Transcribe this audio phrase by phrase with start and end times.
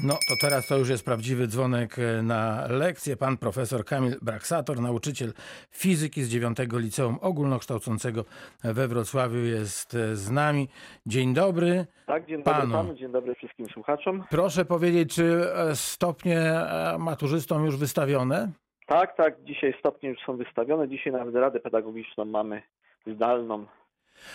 [0.00, 3.16] No to teraz to już jest prawdziwy dzwonek e, na lekcję.
[3.16, 5.32] Pan profesor Kamil Braksator, nauczyciel
[5.70, 8.24] fizyki z 9 Liceum Ogólnokształcącego
[8.64, 10.68] we Wrocławiu jest e, z nami.
[11.06, 11.86] Dzień dobry.
[12.06, 12.74] Tak, dzień dobry Panu.
[12.74, 14.24] panu, dzień dobry wszystkim słuchaczom.
[14.30, 16.52] Proszę powiedzieć, czy e, stopnie
[16.98, 18.52] maturzystom już wystawione?
[18.86, 22.62] Tak, tak, dzisiaj stopnie już są wystawione, dzisiaj nawet Radę Pedagogiczną mamy
[23.06, 23.66] zdalną.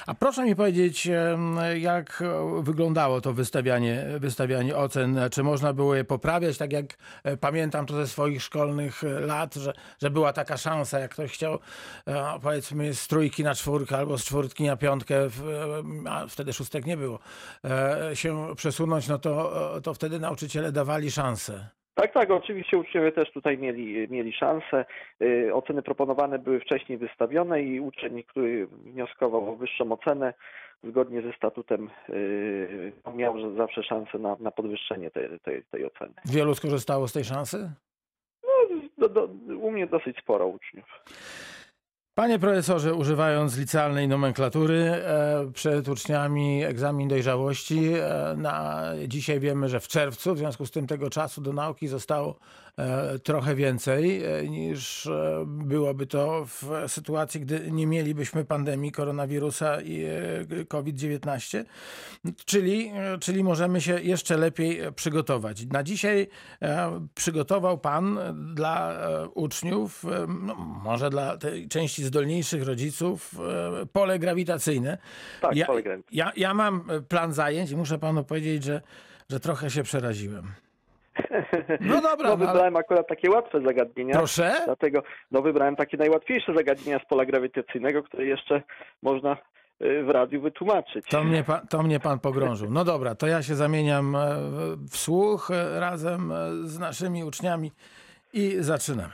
[0.08, 1.10] A proszę mi powiedzieć,
[1.78, 2.24] jak
[2.62, 5.20] wyglądało to wystawianie, wystawianie ocen?
[5.32, 9.56] Czy można było je poprawiać, tak jak e, pamiętam to ze swoich szkolnych e, lat,
[9.56, 11.60] że, że była taka szansa, jak ktoś chciał
[12.06, 15.30] e, powiedzmy z trójki na czwórkę albo z czwórki na piątkę,
[16.10, 17.20] a wtedy szóstek nie było,
[18.14, 21.77] się przesunąć, no to, to wtedy nauczyciele dawali szansę.
[21.98, 24.86] Tak, tak, oczywiście uczniowie też tutaj mieli, mieli szansę.
[25.22, 30.34] Y, Oceny proponowane były wcześniej wystawione i uczeń, który wnioskował o wyższą ocenę,
[30.84, 36.14] zgodnie ze statutem y, miał zawsze szansę na, na podwyższenie tej, tej, tej oceny.
[36.26, 37.72] Wielu skorzystało z tej szansy?
[38.44, 39.26] No, do, do,
[39.58, 41.04] u mnie dosyć sporo uczniów.
[42.18, 47.94] Panie profesorze, używając licealnej nomenklatury, e, przed uczniami egzamin dojrzałości.
[47.94, 51.88] E, na, dzisiaj wiemy, że w czerwcu, w związku z tym tego czasu do nauki
[51.88, 52.36] zostało
[53.24, 60.04] trochę więcej e, niż e, byłoby to w sytuacji, gdy nie mielibyśmy pandemii koronawirusa i
[60.04, 61.64] e, COVID-19.
[62.46, 65.66] Czyli, e, czyli możemy się jeszcze lepiej e, przygotować.
[65.66, 66.28] Na dzisiaj
[66.62, 68.20] e, przygotował Pan
[68.56, 73.36] dla e, uczniów, e, no, może dla tej części zdolniejszych rodziców,
[73.82, 74.98] e, pole grawitacyjne.
[75.42, 76.18] Tak, ja, pole grawitacyjne.
[76.26, 78.82] ja, ja mam e, plan zajęć i muszę Panu powiedzieć, że,
[79.30, 80.52] że trochę się przeraziłem.
[81.82, 84.14] No dobra, No, no, ale- wybrałem akurat takie łatwe zagadnienia.
[84.18, 84.56] Proszę?
[84.66, 88.62] Dlatego no, wybrałem takie najłatwiejsze zagadnienia z pola grawitacyjnego, które jeszcze
[89.04, 89.38] można
[89.82, 91.06] y, w radiu wytłumaczyć.
[91.10, 92.70] To mnie, pan, to mnie pan pogrążył.
[92.72, 94.20] No dobra, to ja się zamieniam e,
[94.92, 96.36] w słuch e, razem e,
[96.68, 97.72] z naszymi uczniami
[98.34, 99.14] i zaczynamy.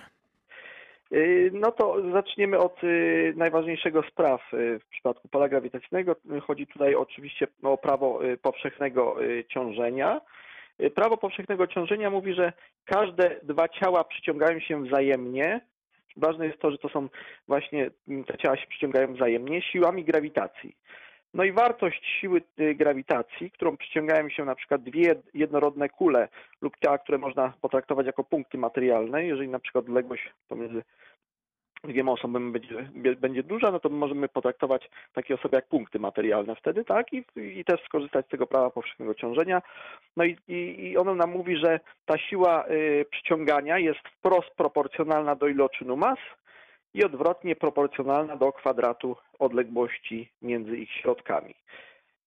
[1.14, 6.16] Y, No to zaczniemy od y, najważniejszego spraw w przypadku pola grawitacyjnego.
[6.48, 9.16] Chodzi tutaj oczywiście o prawo powszechnego
[9.50, 10.22] ciążenia.
[10.90, 12.54] Prawo powszechnego ciążenia mówi, że
[12.86, 15.62] każde dwa ciała przyciągają się wzajemnie.
[16.18, 17.10] Ważne jest to, że to są
[17.48, 20.76] właśnie mm, te ciała się przyciągają wzajemnie siłami grawitacji.
[21.34, 26.28] No i wartość siły y, grawitacji, którą przyciągają się na przykład dwie jednorodne kule
[26.62, 30.84] lub ciała, które można potraktować jako punkty materialne, jeżeli na przykład odległość pomiędzy
[31.84, 36.86] dwiema osobami będzie, będzie duża, no to możemy potraktować takie osoby jak punkty materialne wtedy,
[36.86, 37.14] tak?
[37.14, 39.62] I, i też skorzystać z tego prawa powszechnego ciążenia.
[40.18, 45.36] No i, i, i ono nam mówi, że ta siła y, przyciągania jest wprost proporcjonalna
[45.36, 46.20] do iloczynu mas
[46.94, 51.56] i odwrotnie proporcjonalna do kwadratu odległości między ich środkami.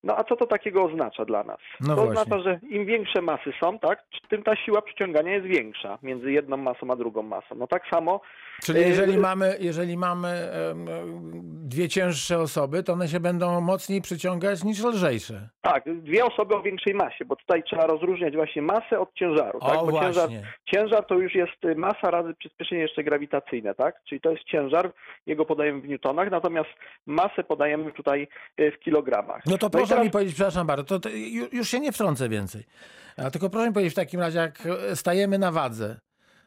[0.06, 1.58] No a co to takiego oznacza dla nas?
[1.80, 2.20] No to właśnie.
[2.22, 6.56] oznacza, że im większe masy są, tak, tym ta siła przyciągania jest większa między jedną
[6.56, 7.54] masą a drugą masą.
[7.54, 8.20] No tak samo
[8.62, 10.48] Czyli Y, jeżeli y- mamy, jeżeli mamy
[11.64, 15.48] dwie cięższe osoby, to one się będą mocniej przyciągać niż lżejsze.
[15.60, 19.60] Tak, dwie osoby o większej masie, bo tutaj trzeba rozróżniać właśnie masę od ciężaru.
[19.60, 19.78] tak?
[19.78, 20.42] O Bo ciężar, właśnie.
[20.64, 24.00] ciężar to już jest y, masa razy przyspieszenie jeszcze grawitacyjne, tak?
[24.08, 24.92] Czyli to jest ciężar,
[25.26, 26.70] jego podajemy w newtonach, natomiast
[27.06, 28.28] masę podajemy tutaj
[28.58, 29.42] w kilogramach.
[29.46, 31.92] No to i proszę teraz- mi powiedzieć, przepraszam bardzo, to, to ju- już się nie
[31.92, 32.62] wtrącę więcej.
[33.26, 34.62] A tylko proszę mi powiedzieć w takim razie, jak
[34.94, 36.00] stajemy na wadze,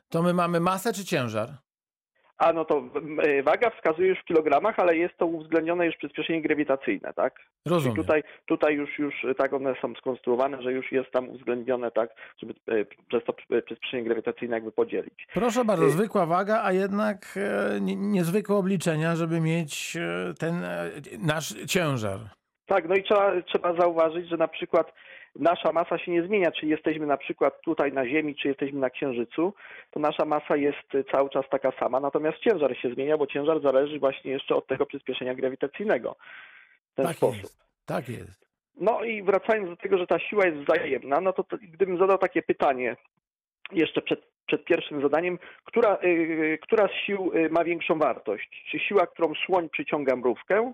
[0.09, 1.49] to my mamy masę czy ciężar?
[2.37, 2.83] A no to
[3.27, 7.35] y, waga wskazuje już w kilogramach, ale jest to uwzględnione już przyspieszenie grawitacyjne, tak?
[7.35, 7.95] Czyli Rozumiem.
[7.95, 12.09] tutaj, tutaj już, już y, tak one są skonstruowane, że już jest tam uwzględnione tak,
[12.41, 12.53] żeby
[13.09, 13.33] przez to
[13.65, 15.27] przyspieszenie grawitacyjne jakby podzielić.
[15.33, 17.37] Proszę bardzo, Y- zwykła waga, a jednak
[17.75, 22.19] e, nie- niezwykłe obliczenia, żeby mieć e, ten e, nasz ciężar.
[22.69, 24.93] Tak, no i trzeba, trzeba zauważyć, że na przykład
[25.35, 28.89] nasza masa się nie zmienia, czy jesteśmy na przykład tutaj na Ziemi, czy jesteśmy na
[28.89, 29.53] Księżycu,
[29.91, 33.99] to nasza masa jest cały czas taka sama, natomiast ciężar się zmienia, bo ciężar zależy
[33.99, 36.15] właśnie jeszcze od tego przyspieszenia grawitacyjnego.
[36.91, 37.41] W ten tak sposób.
[37.41, 37.65] jest.
[37.85, 38.49] Tak jest.
[38.75, 42.17] No i wracając do tego, że ta siła jest wzajemna, no to, to gdybym zadał
[42.17, 42.95] takie pytanie
[43.71, 48.65] jeszcze przed, przed pierwszym zadaniem, która, y, która z sił y, ma większą wartość?
[48.71, 50.73] Czy siła, którą słoń przyciąga mrówkę,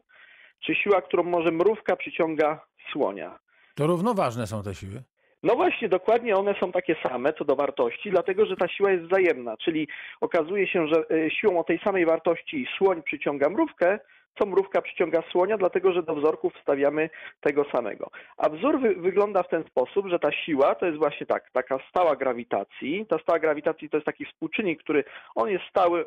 [0.60, 3.40] czy siła, którą może mrówka przyciąga słonia?
[3.76, 5.04] To równoważne są te siły.
[5.44, 9.06] No właśnie, dokładnie one są takie same co do wartości, dlatego że ta siła jest
[9.06, 9.88] wzajemna, czyli
[10.22, 14.00] okazuje się, że y, siłą o tej samej wartości słoń przyciąga mrówkę,
[14.40, 17.10] co mrówka przyciąga słonia, dlatego że do wzorków wstawiamy
[17.42, 18.10] tego samego.
[18.38, 21.80] A wzór wy, wygląda w ten sposób, że ta siła to jest właśnie tak, taka
[21.90, 23.06] stała grawitacji.
[23.06, 25.04] Ta stała grawitacji to jest taki współczynnik, który
[25.36, 26.06] on jest stały,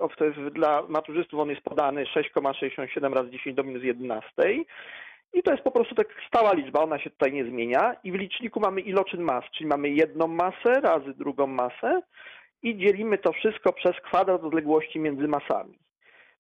[0.51, 4.33] dla maturzystów on jest podany 6,67 razy 10 do minus 11.
[5.33, 7.95] I to jest po prostu tak stała liczba, ona się tutaj nie zmienia.
[8.05, 12.03] I w liczniku mamy iloczyn mas, czyli mamy jedną masę razy drugą masę
[12.63, 15.79] i dzielimy to wszystko przez kwadrat odległości między masami.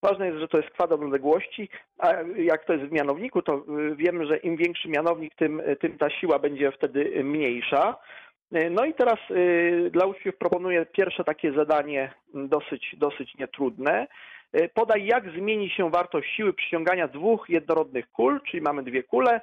[0.02, 1.68] Ważne jest, że to jest kwadrat odległości,
[1.98, 5.98] a jak to jest w mianowniku, to y, wiemy, że im większy mianownik, tym, tym
[5.98, 7.96] ta siła będzie wtedy mniejsza.
[8.56, 14.06] Y, No i teraz y, dla uczniów proponuję pierwsze takie zadanie m, dosyć, dosyć nietrudne.
[14.56, 19.40] Y, Podaj, jak zmieni się wartość siły przyciągania dwóch jednorodnych kul, czyli mamy dwie kule,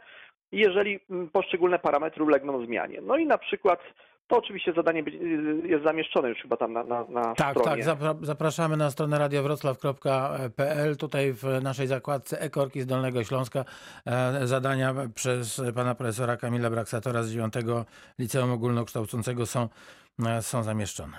[0.52, 3.00] jeżeli mm, poszczególne parametry ulegną zmianie.
[3.02, 3.80] No i na przykład,
[4.28, 7.84] to oczywiście zadanie y, jest zamieszczone już chyba tam na, na, na Tak, stronie.
[7.84, 7.96] tak.
[7.98, 10.98] zapra- Zapraszamy na stronę radiowroclaw.pl.
[10.98, 13.66] Tutaj w naszej zakładce Ekorki z Dolnego Śląska
[14.06, 17.54] e, zadania przez pana profesora Kamila Braksatora z 9
[18.20, 19.70] Liceum Ogólnokształcącego są,
[20.28, 21.18] e, są zamieszczone.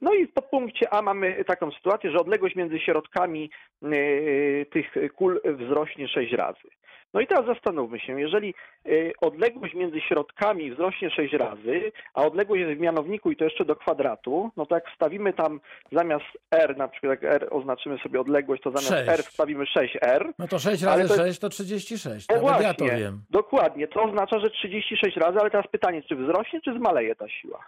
[0.00, 3.50] No i w podpunkcie A mamy taką sytuację, że odległość między środkami
[3.84, 6.68] y, tych kul wzrośnie 6 razy.
[7.14, 8.54] No i teraz zastanówmy się, jeżeli
[8.86, 13.64] y, odległość między środkami wzrośnie 6 razy, a odległość jest w mianowniku i to jeszcze
[13.64, 15.60] do kwadratu, no to jak wstawimy tam
[15.92, 19.08] zamiast r, na przykład jak r oznaczymy sobie odległość, to zamiast Sześć.
[19.10, 20.32] r wstawimy 6r.
[20.38, 22.30] No to 6 Ale razy to- 6 to 36.
[22.30, 23.22] O Nawet ja to właśnie, wiem.
[23.30, 23.88] dokładnie.
[23.88, 27.66] To oznacza, że 36 razy, ale teraz pytanie, czy wzrośnie, czy zmaleje ta siła?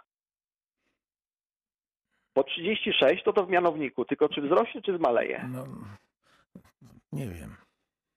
[2.35, 5.49] Bo 36 to to w mianowniku, tylko czy wzrośnie, czy zmaleje?
[5.53, 5.65] No,
[7.11, 7.55] nie wiem.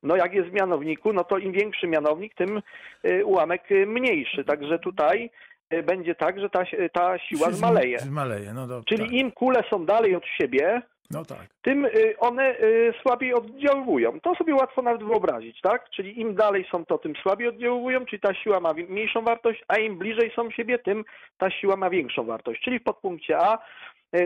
[0.02, 2.62] No jak jest w mianowniku, no to im większy mianownik, tym
[3.10, 4.44] y, ułamek y, mniejszy.
[4.44, 5.31] Także tutaj
[5.72, 7.99] y, będzie tak, że ta, ta siła zmaleje.
[7.99, 9.12] Zmaleje, no Czyli tak.
[9.12, 11.46] im kule są dalej od siebie, No tak.
[11.62, 11.87] tym
[12.19, 12.54] one
[13.02, 14.20] słabiej oddziaływują.
[14.20, 15.90] To sobie łatwo nawet wyobrazić, tak?
[15.90, 19.76] Czyli im dalej są, to tym słabiej oddziaływują, czyli ta siła ma mniejszą wartość, a
[19.76, 21.05] im bliżej są siebie, tym
[21.38, 22.62] ta siła ma większą wartość.
[22.62, 23.58] Czyli w podpunkcie A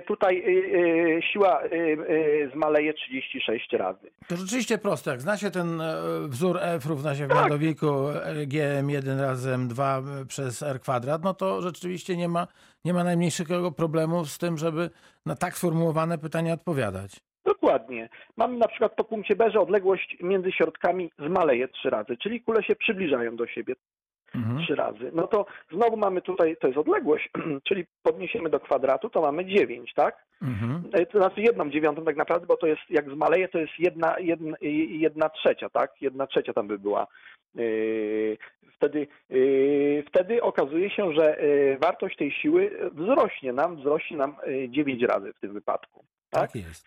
[0.07, 0.51] tutaj y,
[1.19, 1.63] y, siła
[2.55, 4.11] zmaleje 36 razy.
[4.29, 5.11] To rzeczywiście proste.
[5.11, 5.95] Jak zna się ten e,
[6.29, 7.43] wzór f równa się w Tak.
[7.43, 12.47] mianowiku e, gm1 razy m2 przez r kwadrat, no to rzeczywiście nie ma,
[12.85, 14.91] nie ma najmniejszego problemu z tym, żeby
[15.27, 17.21] na tak sformułowane pytania odpowiadać.
[17.45, 18.09] Dokładnie.
[18.37, 22.63] Mamy na przykład po punkcie B, że odległość między środkami zmaleje trzy razy, czyli kule
[22.63, 23.75] się przybliżają do siebie
[24.35, 24.59] Mhm.
[24.59, 25.11] trzy razy.
[25.15, 27.31] No to znowu mamy tutaj, to jest odległość,
[27.69, 30.25] czyli podniesiemy do kwadratu, to mamy 9, tak?
[30.43, 30.83] Mhm.
[30.93, 34.17] E, To znaczy jedną dziewiątą tak naprawdę, bo to jest, jak zmaleje, to jest jedna,
[34.19, 34.57] jedna,
[34.89, 36.03] jedna trzecia, tak?
[36.03, 37.07] Jedna trzecia tam by była.
[37.55, 38.37] Yy,
[38.77, 44.69] Wtedy, yy, wtedy okazuje się, że yy, wartość tej siły wzrośnie nam, wzrośnie nam yy,
[44.71, 46.05] 9 razy w tym wypadku.
[46.31, 46.43] Tak?
[46.53, 46.87] Tak jest.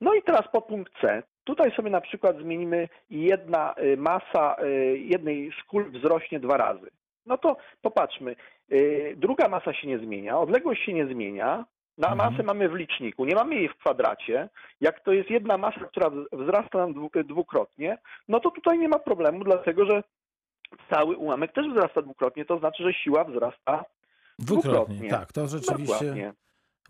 [0.00, 1.22] No i teraz podpunkt C.
[1.50, 6.90] Tutaj sobie na przykład zmienimy jedna y, masa y, jednej z kul wzrośnie dwa razy.
[7.26, 8.36] No to popatrzmy.
[8.72, 11.64] y, Druga masa się nie zmienia, odległość się nie zmienia.
[11.98, 12.32] Na Mhm.
[12.32, 14.48] masę mamy w liczniku, nie mamy jej w kwadracie.
[14.80, 17.98] Jak to jest jedna masa, która wz- wzrasta nam dwu- dwukrotnie,
[18.28, 20.02] no to tutaj nie ma problemu, dlatego że
[20.90, 23.84] cały ułamek też wzrasta dwukrotnie, to znaczy, że siła wzrasta
[24.38, 24.72] Dwukrotnie.
[24.96, 25.10] Dwukrotnie.
[25.10, 26.32] Tak, to rzeczywiście dokładnie.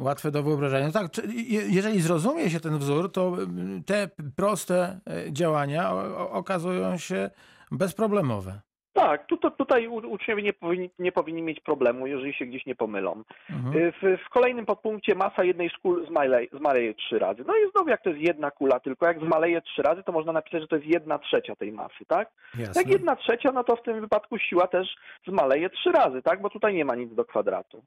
[0.01, 0.91] Łatwe do wyobrażenia.
[0.93, 3.37] Tak, czy- je- jeżeli zrozumie się ten wzór, to
[3.79, 5.91] y, te proste e, działania
[6.31, 7.31] okazują się
[7.71, 8.61] bezproblemowe.
[8.93, 12.75] Tak, tu, to, tutaj uczniowie nie powinni, nie powinni mieć problemu, jeżeli się gdzieś nie
[12.75, 13.23] pomylą.
[13.51, 13.77] Mhm.
[13.77, 17.45] Y, W, w kolejnym podpunkcie masa jednej z kul zmaleje, zmaleje trzy razy.
[17.47, 20.33] No i znowu jak to jest jedna kula, tylko jak zmaleje trzy razy, to można
[20.33, 22.31] napisać, że to jest jedna trzecia tej masy, tak?
[22.59, 22.83] Jasne.
[22.83, 24.89] Jak jedna trzecia, no to w tym wypadku siła też
[25.27, 26.41] zmaleje trzy razy, tak?
[26.43, 27.83] Bo tutaj nie ma nic do kwadratu.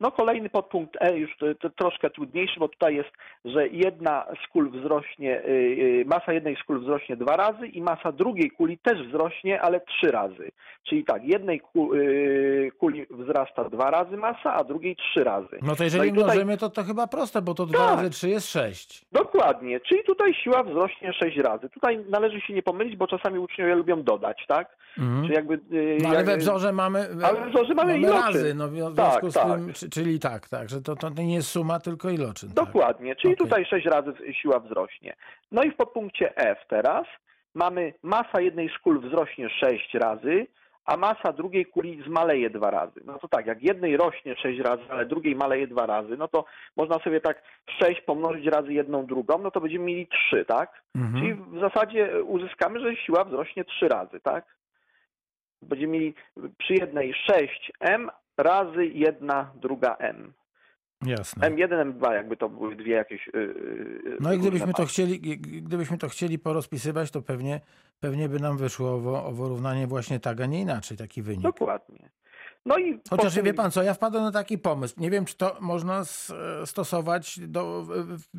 [0.00, 1.30] No kolejny podpunkt E, już
[1.76, 3.10] troszkę trudniejszy, bo tutaj jest,
[3.44, 7.82] że jedna z kul wzrośnie, y, y, masa jednej z kul wzrośnie dwa razy i
[7.82, 10.50] masa drugiej kuli też wzrośnie, ale trzy razy.
[10.88, 11.62] Czyli tak, jednej
[11.94, 15.58] y, kuli wzrasta dwa razy masa, a drugiej trzy razy.
[15.62, 17.96] No to jeżeli i tutaj- mnożymy, to to chyba proste, bo to 2 Tak.
[17.96, 19.04] razy 3 jest 6.
[19.12, 21.68] Dokładnie, czyli tutaj siła wzrośnie sześć razy.
[21.68, 24.76] Tutaj należy się nie pomylić, bo czasami uczniowie lubią dodać, tak?
[24.98, 25.26] Mhm.
[25.26, 25.60] Czy jakby,
[26.02, 28.20] No ale jakby- we wzorze mamy, Ale we wzorze mamy iloczyn.
[28.22, 29.44] razy, no w związku Tak, z tak.
[29.46, 32.48] tym, czy- czyli tak, tak, że to, to nie jest suma, tylko iloczyn.
[32.48, 32.66] Tak.
[32.66, 33.46] Dokładnie, czyli Okej.
[33.46, 35.16] tutaj sześć razy siła wzrośnie.
[35.52, 37.06] No i w podpunkcie F teraz
[37.54, 40.46] mamy masa jednej z kul wzrośnie sześć razy,
[40.84, 43.00] a masa drugiej kuli zmaleje dwa razy.
[43.04, 46.44] No to tak, jak jednej rośnie sześć razy, ale drugiej maleje dwa razy, no to
[46.76, 47.42] można sobie tak
[47.82, 50.82] sześć pomnożyć razy jedną drugą, no to będziemy mieli trzy, tak?
[50.94, 51.14] Mhm.
[51.22, 54.44] Czyli w zasadzie uzyskamy, że siła wzrośnie trzy razy, tak?
[55.62, 56.14] Będziemy mieli
[56.58, 58.08] przy jednej 6m
[58.42, 60.32] razy jedna druga m.
[61.06, 61.50] Jasne.
[61.50, 63.26] M1, M2 jakby to były dwie jakieś...
[63.34, 65.20] Yy, No i gdybyśmy to chcieli,
[65.62, 67.60] gdybyśmy to chcieli porozpisywać, to pewnie,
[68.00, 71.42] pewnie by nam wyszło owo, owo równanie właśnie tak, a nie inaczej, taki wynik.
[71.42, 72.10] Dokładnie.
[72.66, 74.94] No i Chociaż potem- wie pan co, ja wpadłem na taki pomysł.
[74.98, 77.86] Nie wiem, czy to można e, stosować do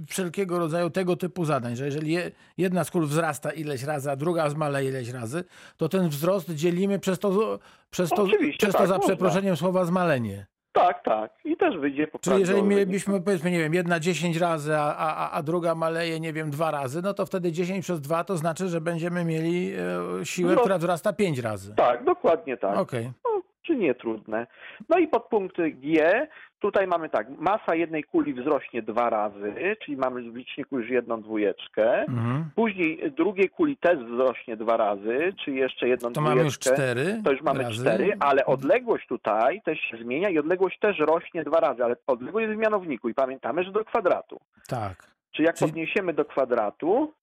[0.09, 4.15] wszelkiego rodzaju tego typu zadań, że jeżeli je- jedna z kul wzrasta ileś razy, a
[4.15, 5.43] druga zmaleje ileś razy,
[5.77, 7.59] to ten wzrost dzielimy przez to,
[7.89, 9.07] przez to, Oczywiście, przez to tak, za można.
[9.07, 10.45] przeproszeniem słowa zmalenie.
[10.73, 11.31] Tak, tak.
[11.45, 12.39] I też wyjdzie Czyli poprawnie.
[12.39, 16.51] jeżeli mielibyśmy, powiedzmy, nie wiem, jedna 10 razy, a, a, a druga maleje, nie wiem,
[16.51, 20.53] dwa razy, no to wtedy 10 przez 2 to znaczy, że będziemy mieli e, siłę,
[20.55, 20.59] No.
[20.61, 21.73] która wzrasta 5 razy.
[21.75, 22.77] Tak, dokładnie tak.
[22.77, 23.05] Okej.
[23.05, 23.30] No,
[23.61, 24.47] czy nie trudne.
[24.89, 26.27] No i podpunkt G,
[26.59, 29.53] tutaj mamy tak, masa jednej kuli wzrośnie dwa razy,
[29.85, 32.01] czyli mamy w liczniku już jedną dwójeczkę.
[32.01, 32.45] Mhm.
[32.55, 36.35] Później drugiej kuli też wzrośnie dwa razy, czyli jeszcze jedną To dwójeczkę.
[36.35, 37.75] mamy już 4 To już mamy razy.
[37.81, 42.43] cztery, ale odległość tutaj też się zmienia i odległość też rośnie dwa razy, ale odległość
[42.47, 44.39] jest w mianowniku i pamiętamy, że do kwadratu.
[44.67, 45.11] Tak.
[45.31, 47.13] Czyli jak Czyli- podniesiemy do kwadratu,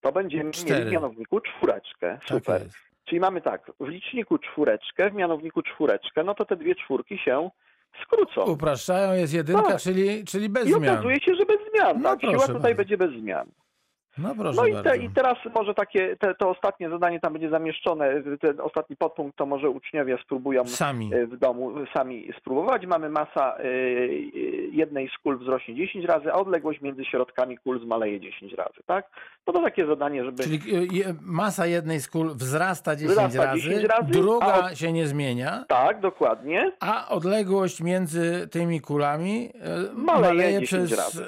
[0.00, 0.84] to będziemy mieli Cztery.
[0.84, 2.18] w mianowniku czwóreczkę.
[2.28, 2.62] Tak Super.
[2.62, 2.85] jest.
[3.08, 7.50] Czyli mamy tak, w liczniku czwóreczkę, w mianowniku czwóreczkę, no to te dwie czwórki się
[8.02, 8.44] skrócą.
[8.52, 9.80] Upraszczają, jest jedynka, Tak.
[9.80, 10.94] czyli, czyli bez I zmian.
[10.94, 12.00] okazuje się, że bez zmian.
[12.02, 13.48] No tak, siła tutaj będzie bez zmian.
[14.18, 17.50] No proszę No i, te, i teraz może takie, te, to ostatnie zadanie tam będzie
[17.50, 21.14] zamieszczone, ten ostatni podpunkt to może uczniowie spróbują Sami.
[21.14, 22.86] e, w domu sami spróbować.
[22.86, 23.66] Mamy masa e, e,
[24.72, 29.10] jednej z kul wzrośnie 10 razy, a odległość między środkami kul zmaleje 10 razy, tak?
[29.46, 30.42] No to takie zadanie, żeby...
[30.42, 30.60] Czyli
[31.20, 35.64] masa jednej z kul wzrasta 10, Wzrasta razy, 10 razy, druga od- się nie zmienia,
[35.68, 36.72] Tak, dokładnie.
[36.80, 39.50] a odległość między tymi kulami
[39.94, 41.22] Maleje 10 przez,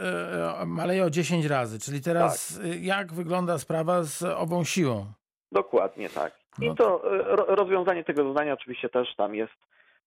[0.66, 1.78] maleje o 10 razy.
[1.78, 2.77] Czyli teraz Tak.
[2.80, 5.06] Jak wygląda sprawa z ową siłą?
[5.52, 6.32] Dokładnie tak.
[6.60, 9.52] I No to e, ro, rozwiązanie tego zadania oczywiście też tam jest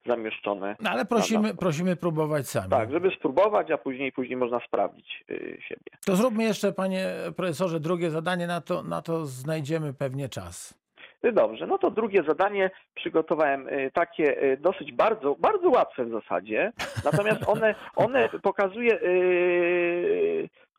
[0.05, 0.75] zamieszczone.
[0.79, 2.69] No ale prosimy, prosimy próbować sami.
[2.69, 5.91] Tak, żeby spróbować, a później później można sprawdzić y, siebie.
[6.05, 10.81] To zróbmy jeszcze, panie profesorze, drugie zadanie, na to, na to znajdziemy pewnie czas.
[11.25, 16.71] Y, Dobrze, no to drugie zadanie przygotowałem y, takie dosyć bardzo, bardzo łatwe w zasadzie.
[17.05, 18.99] Natomiast one, one pokazuje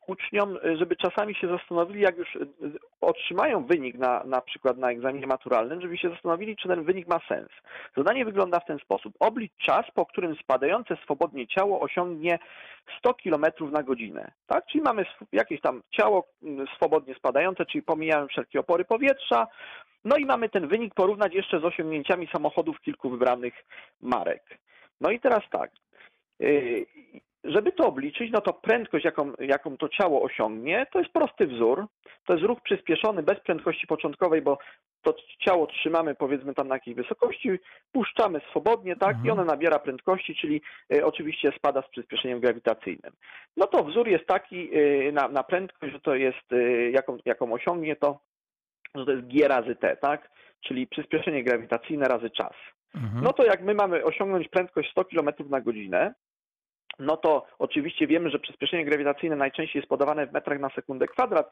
[0.07, 2.47] uczniom, y, żeby czasami się zastanowili, jak już y,
[3.01, 7.19] otrzymają wynik na, na przykład na egzaminie maturalnym, żeby się zastanowili, czy ten wynik ma
[7.27, 7.49] sens.
[7.97, 9.13] Zadanie wygląda w ten sposób.
[9.19, 12.39] Oblicz czas, po którym spadające swobodnie ciało osiągnie
[12.97, 14.31] 100 km na godzinę.
[14.47, 14.65] Tak?
[14.65, 19.47] Czyli mamy jakieś tam ciało mm, swobodnie spadające, czyli pomijamy wszelkie opory powietrza,
[20.05, 23.53] no i mamy ten wynik porównać jeszcze z osiągnięciami samochodów kilku wybranych
[24.01, 24.43] marek.
[25.01, 25.71] No i teraz tak.
[27.43, 31.85] Żeby to obliczyć, no to prędkość, jaką, jaką to ciało osiągnie, to jest prosty wzór.
[32.25, 34.57] To jest ruch przyspieszony bez prędkości początkowej, bo
[35.01, 37.49] to ciało trzymamy powiedzmy tam na jakiejś wysokości,
[37.91, 39.25] puszczamy swobodnie, tak, Mhm.
[39.27, 40.61] i ono nabiera prędkości, czyli
[40.93, 43.11] y, oczywiście spada z przyspieszeniem grawitacyjnym.
[43.57, 47.53] No to wzór jest taki y, na, na prędkość, że to jest, y, jaką, jaką
[47.53, 48.19] osiągnie to,
[48.95, 50.29] że to jest g razy t, tak?
[50.61, 52.53] Czyli przyspieszenie grawitacyjne razy czas.
[52.95, 53.23] Mhm.
[53.23, 56.13] No to jak my mamy osiągnąć prędkość 100 km na godzinę,
[56.99, 61.51] no to oczywiście wiemy, że przyspieszenie grawitacyjne najczęściej jest podawane w metrach na sekundę kwadrat,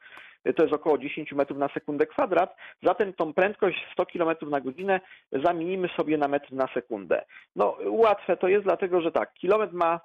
[0.56, 5.02] to jest około 10 metrów na sekundę kwadrat, zatem tą prędkość 100 km na godzinę
[5.32, 7.26] zamienimy sobie na metr na sekundę.
[7.56, 10.00] No łatwe to jest dlatego, że tak, kilometr ma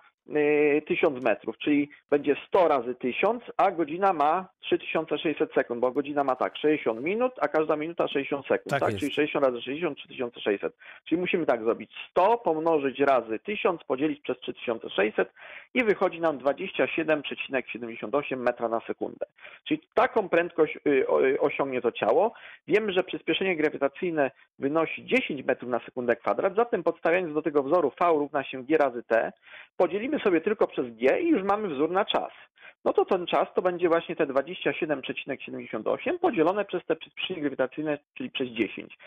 [0.87, 6.37] 1000 metrów, czyli będzie 100 razy 1000, a godzina ma 3600 sekund, bo godzina ma
[6.37, 8.97] tak 60 minut, a każda minuta 60 sekund, Tak tak?
[8.97, 10.77] Czyli 60 razy 60 3600.
[11.05, 15.33] Czyli musimy tak zrobić 100 pomnożyć razy 1000 podzielić przez 3600
[15.75, 19.27] i wychodzi nam 27,78 metra na sekundę.
[19.65, 22.33] Czyli taką prędkość y, y, osiągnie to ciało.
[22.69, 27.91] Wiemy, że przyspieszenie grawitacyjne wynosi 10 metrów na sekundę kwadrat, zatem podstawiając do tego wzoru
[27.91, 29.33] v równa się g razy t,
[29.77, 32.33] podzielimy sobie tylko przez g i już mamy wzór na czas.
[32.87, 38.31] No to ten czas to będzie właśnie te 27,78 podzielone przez te przyspieszenie grawitacyjne, czyli
[38.31, 38.99] przez 10.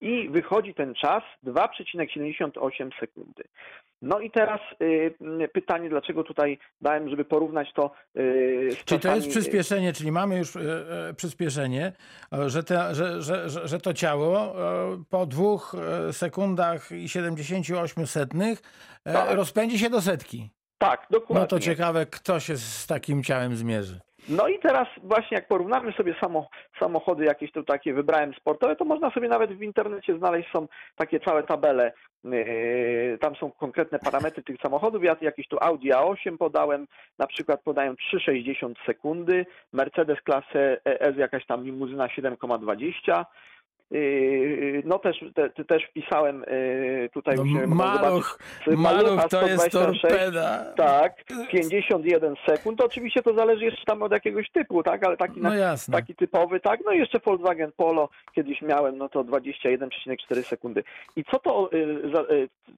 [0.00, 3.44] I wychodzi ten czas 2,78 sekundy.
[4.02, 9.00] No i teraz y, y, pytanie, dlaczego tutaj dałem, żeby porównać to y, z Czyli
[9.00, 10.60] to jest przyspieszenie, czyli mamy już e,
[11.08, 11.92] e, przyspieszenie,
[12.46, 15.76] że, te, że, że, że, że to ciało e, po dwóch
[16.12, 18.62] sekundach i 78 setnych
[19.04, 19.36] Tak.
[19.36, 20.50] rozpędzi się do setki.
[20.78, 21.40] Tak, dokładnie.
[21.40, 24.00] No to ciekawe, kto się z takim ciałem zmierzy.
[24.28, 26.48] No i teraz właśnie jak porównamy sobie samo,
[26.80, 31.20] samochody jakieś tu takie wybrałem sportowe, to można sobie nawet w internecie znaleźć są takie
[31.20, 31.92] całe tabele.
[32.24, 35.04] Yy, tam są konkretne parametry tych samochodów.
[35.04, 36.86] Ja jakiś tu Audi A8 podałem,
[37.18, 43.24] na przykład podają 3,60 sekundy, Mercedes klasę ES jakaś tam limuzyna 7,20 Yy,
[44.84, 49.28] No też, te, te, też wpisałem yy, tutaj No, musimy zobaczyć, maluch, z maluch Malucha
[49.28, 50.64] to jest 126, torpeda.
[50.76, 51.12] Tak,
[51.50, 52.78] 51 sekund.
[52.78, 56.14] To oczywiście to zależy jeszcze tam od jakiegoś typu, tak, ale taki, No na, taki
[56.14, 56.80] typowy, tak.
[56.86, 60.84] No i jeszcze Volkswagen Polo kiedyś miałem, no to 21,4 sekundy.
[61.16, 61.70] I co to,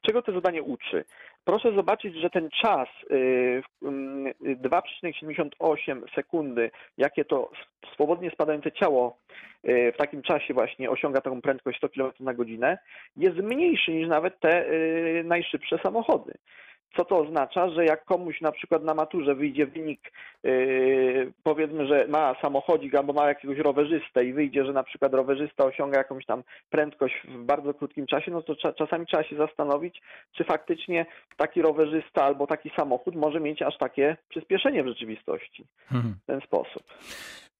[0.02, 1.04] czego to zadanie uczy?
[1.44, 7.50] Proszę zobaczyć, że ten czas y, mm, y, 2,78 sekundy, jakie to
[7.94, 9.18] swobodnie spadające ciało
[9.68, 12.78] y, w takim czasie właśnie osiąga taką prędkość 100 km na godzinę,
[13.16, 16.32] jest mniejszy niż nawet te y, najszybsze samochody.
[16.96, 22.06] Co to oznacza, że jak komuś na przykład na maturze wyjdzie wynik, yy, powiedzmy, że
[22.08, 26.42] ma samochodzik albo ma jakiegoś rowerzystę i wyjdzie, że na przykład rowerzysta osiąga jakąś tam
[26.70, 31.06] prędkość w bardzo krótkim czasie, no to cza- czasami trzeba się zastanowić, czy faktycznie
[31.36, 36.14] taki rowerzysta albo taki samochód może mieć aż takie przyspieszenie w rzeczywistości Mhm.
[36.22, 36.82] w ten sposób.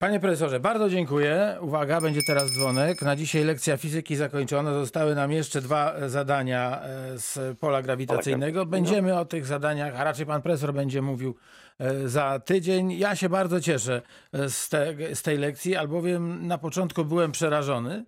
[0.02, 1.56] Panie profesorze, bardzo dziękuję.
[1.60, 3.02] Uwaga, będzie teraz dzwonek.
[3.02, 4.74] Na dzisiaj lekcja fizyki zakończona.
[4.74, 8.66] Zostały nam jeszcze dwa e, zadania e, z pola grawitacyjnego.
[8.66, 11.36] Będziemy o tych zadaniach, a raczej pan profesor będzie mówił
[11.78, 12.92] e, za tydzień.
[12.92, 14.02] Ja się bardzo cieszę
[14.32, 18.04] z, te, z tej lekcji, albowiem na początku byłem przerażony.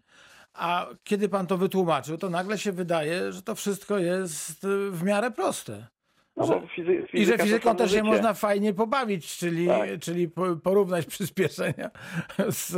[0.55, 5.31] A kiedy pan to wytłumaczył, to nagle się wydaje, że to wszystko jest w miarę
[5.31, 5.87] proste.
[6.37, 9.89] No, Że- fizy- I że fizyką też się można fajnie pobawić, czyli, Tak.
[10.01, 11.91] czyli po- porównać przyspieszenia
[12.49, 12.77] z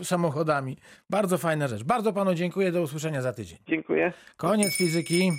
[0.00, 0.76] e, samochodami.
[1.10, 1.82] Bardzo fajna rzecz.
[1.84, 2.72] Bardzo panu dziękuję.
[2.72, 3.58] Do usłyszenia za tydzień.
[3.68, 4.12] Dziękuję.
[4.36, 5.30] Koniec fizyki.